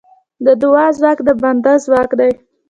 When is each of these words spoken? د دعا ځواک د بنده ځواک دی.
د 0.45 0.47
دعا 0.61 0.87
ځواک 0.97 1.19
د 1.27 1.29
بنده 1.41 1.73
ځواک 1.85 2.11
دی. 2.19 2.31